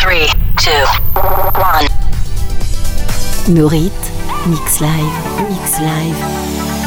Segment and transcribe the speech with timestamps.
[0.00, 0.26] 3,
[0.58, 0.70] 2,
[1.14, 1.86] 1.
[3.54, 3.92] Nourrit,
[4.48, 5.14] Mix Live,
[5.48, 6.81] Mix Live.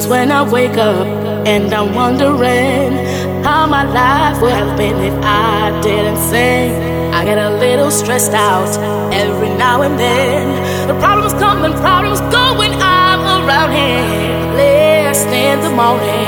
[0.00, 1.06] Sometimes when I wake up
[1.46, 2.92] and I'm wondering
[3.44, 6.72] how my life would have been if I didn't sing.
[7.12, 8.70] I get a little stressed out
[9.12, 10.88] every now and then.
[10.88, 14.52] The problems come and problems go when I'm around here.
[14.54, 16.19] Blessed in the morning,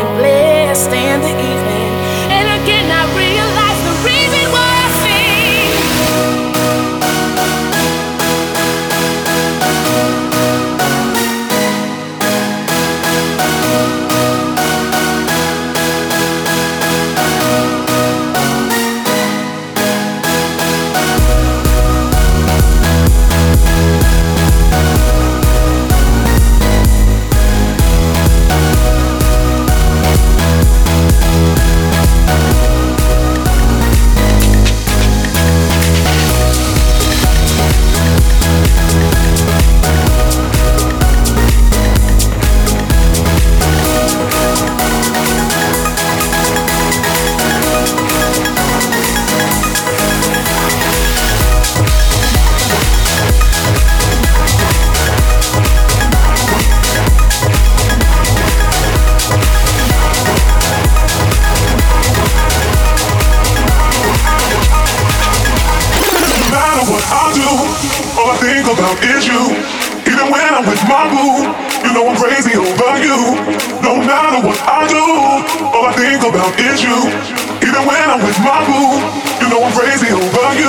[78.12, 79.00] I'm with my boo,
[79.40, 80.68] you know I'm crazy over you.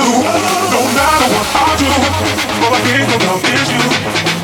[0.72, 1.92] No matter what I do,
[2.64, 3.84] all I think about is you.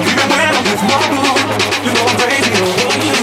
[0.05, 1.33] Even when I'm with my boo,
[1.81, 3.17] you know I'm crazy over you.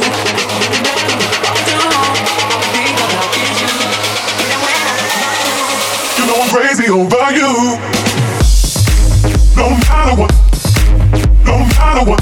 [6.17, 7.77] You know I'm crazy over you.
[9.53, 10.33] No matter what,
[11.45, 12.21] no matter what,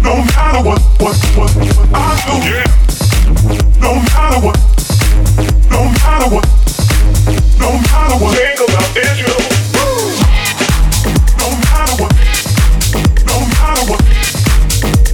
[0.00, 2.38] no matter what, what, what, what I do.
[2.46, 2.70] Yeah.
[3.80, 4.65] No matter what,
[6.18, 6.30] I'll
[8.56, 9.36] go about anything.
[11.36, 12.12] No matter what.
[13.26, 14.02] No matter what.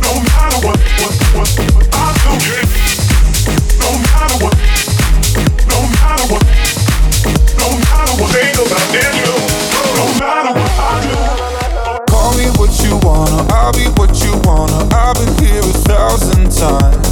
[0.00, 0.78] No matter what.
[1.92, 2.68] I'll do it.
[3.82, 4.54] No matter what.
[5.66, 6.44] No matter what.
[7.58, 8.30] No matter what.
[8.30, 9.42] I'll about anything.
[9.98, 10.70] No matter what.
[10.78, 11.14] I'll do.
[12.12, 14.86] Call me what you want, I'll be what you wanna.
[14.94, 17.11] I've been here a thousand times.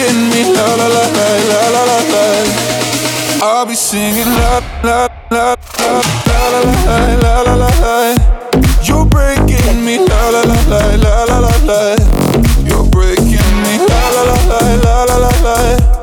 [0.00, 2.24] Breaking me la la la la la la la la.
[3.42, 8.16] I'll be singing la la la la la la la la la la.
[8.82, 11.96] You're breaking me la la la la la la la la.
[12.64, 15.99] You're breaking me la la la la la la la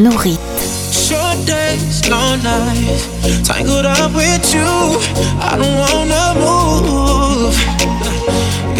[0.00, 0.40] Nourrit.
[0.90, 3.04] Short days, long nights,
[3.46, 4.96] tangled up with you.
[5.44, 7.54] I don't wanna move.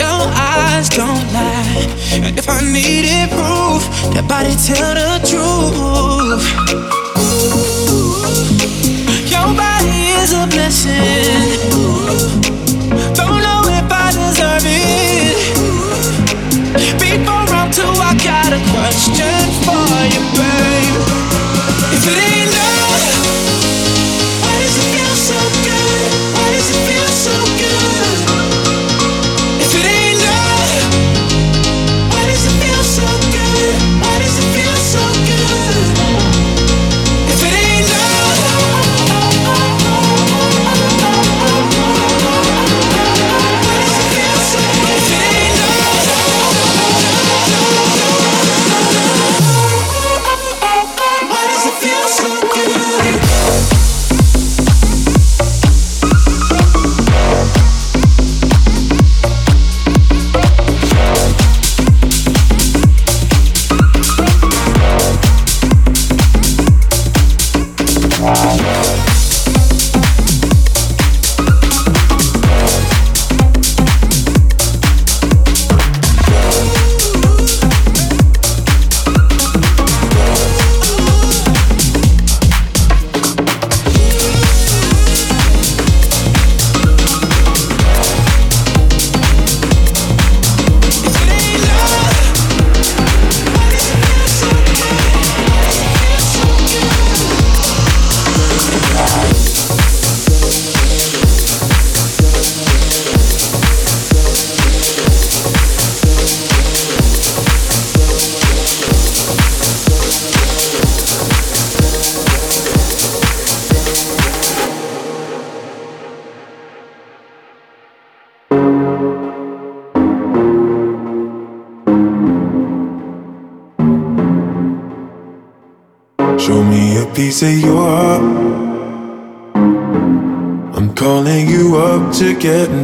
[0.00, 1.88] Your eyes don't lie,
[2.24, 3.84] and if I needed proof,
[4.14, 6.44] that body tell the truth.
[9.28, 11.44] Your body is a blessing.
[13.12, 15.36] Don't know if I deserve it.
[16.98, 19.39] Before I'm two, I got a question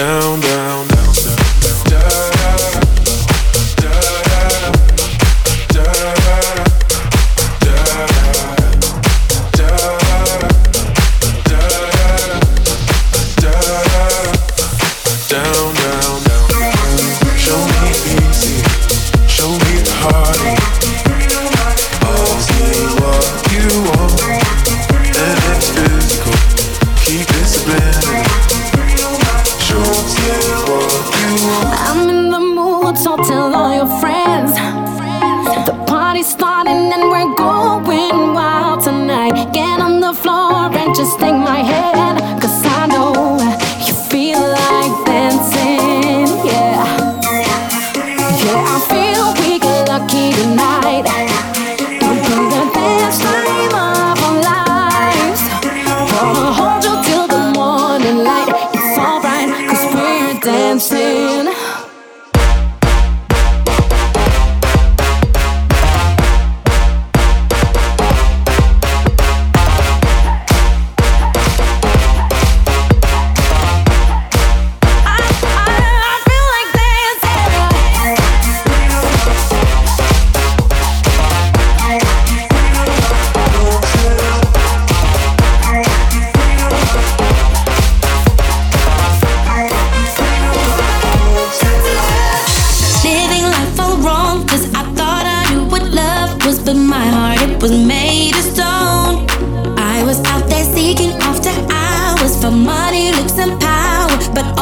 [0.00, 0.29] down,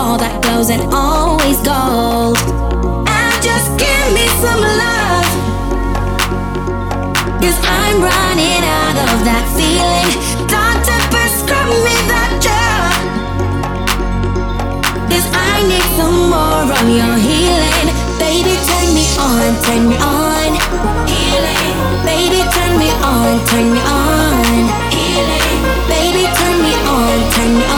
[0.08, 2.40] all that glows and always gold.
[3.04, 5.28] And just give me some love.
[7.44, 10.08] Cause I'm running out of that feeling.
[10.48, 12.96] Doctor, prescribe me that drug.
[15.12, 17.88] Cause I need some more of your healing.
[18.16, 20.50] Baby, turn me on, turn me on.
[21.04, 21.68] Healing.
[22.08, 24.56] Baby, turn me on, turn me on.
[24.88, 25.56] Healing.
[25.92, 27.77] Baby, turn me on, turn me on.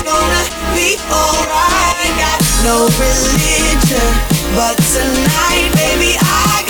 [0.00, 2.08] Is gonna be alright.
[2.16, 4.08] Got no religion,
[4.56, 6.69] but tonight, baby, I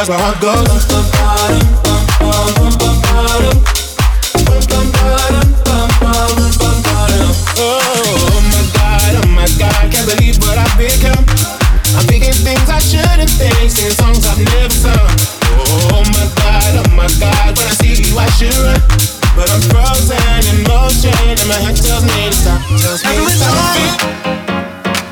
[0.00, 0.64] that's where heart goes.
[7.60, 11.20] Oh my God, oh my God, can't believe what I've become.
[12.00, 14.96] I'm thinking things I shouldn't think, singing songs I've never sung.
[15.60, 18.80] Oh, oh my God, oh my God, when I see you I should run.
[19.36, 20.16] But I'm frozen
[20.48, 22.64] in motion, and my tells me to stop.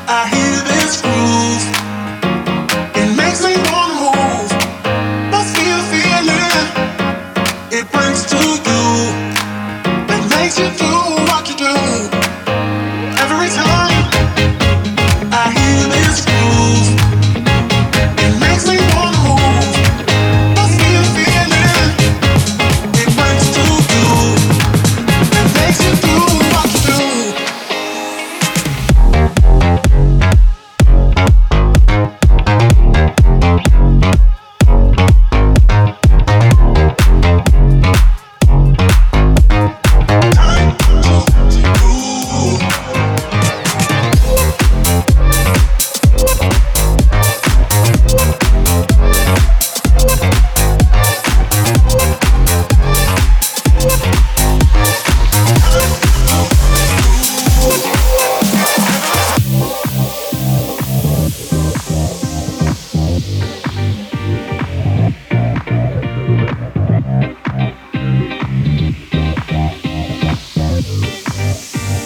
[0.09, 1.18] I hear this.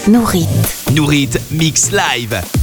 [0.08, 0.50] Nourrit.
[0.92, 2.62] Nourrit Mix Live.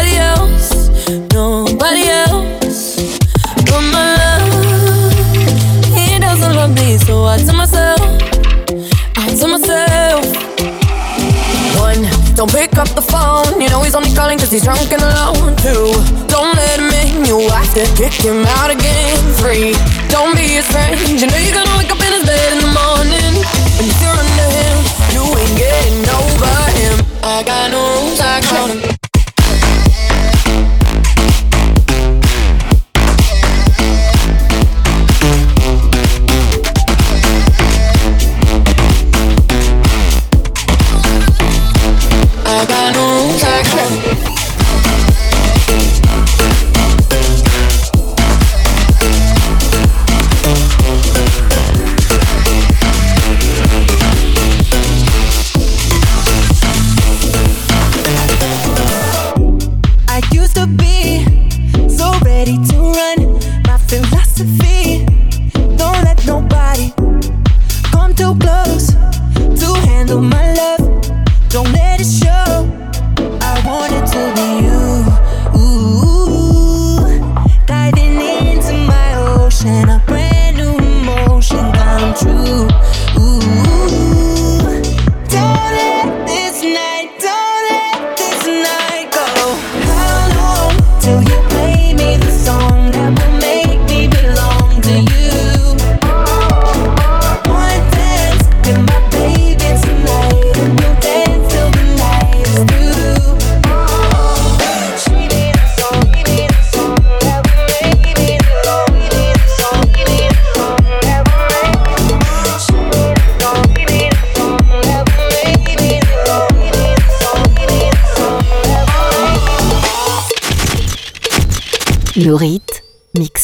[14.51, 15.95] He's drunk and alone too.
[16.27, 19.15] Don't let him in, you have to kick him out again.
[19.39, 19.71] Free,
[20.09, 20.99] don't be his friend.
[21.07, 23.33] You know you're gonna wake up in his bed in the morning.
[23.79, 24.77] And if you're under him,
[25.15, 27.05] you ain't getting over him.
[27.23, 28.90] I got no rules, I got him.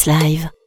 [0.08, 0.57] Live.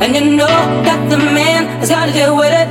[0.00, 0.48] And you know
[0.88, 2.68] that the man has gotta deal with it.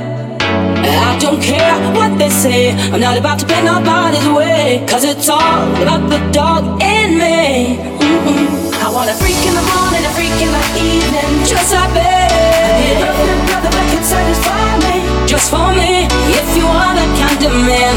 [0.82, 4.84] I don't care what they say, I'm not about to bend nobody's way.
[4.90, 7.78] Cause it's all about the dog in me.
[8.02, 8.74] Mm-mm.
[8.82, 12.02] I want a freak in the morning, a freak in the evening, just like me.
[12.02, 13.14] Need a
[13.46, 14.98] brother that can satisfy me,
[15.30, 16.10] just for me.
[16.34, 17.94] If you are that kind of man,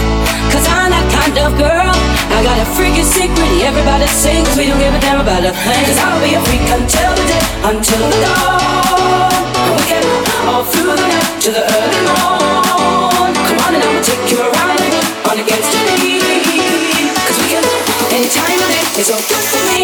[0.53, 1.92] cause I'm that kind of girl
[2.63, 3.51] a freaking secret.
[3.67, 5.83] Everybody sings We don't give a damn about a thing.
[5.85, 9.43] Cause I'll be a freak until the day, until the dawn.
[9.63, 10.05] And we can
[10.47, 13.31] all through the night to the early morn.
[13.47, 14.95] Come on and I'ma take you around ride
[15.29, 16.23] on against the beat
[17.27, 17.63] Cause we can,
[18.15, 19.83] any time of day is all good for me.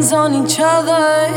[0.00, 1.28] Hands on each other.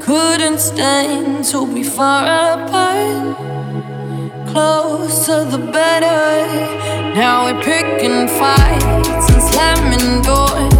[0.00, 3.36] Couldn't stand to be far apart.
[4.48, 7.14] Closer the better.
[7.14, 10.73] Now we're picking fights and slamming doors.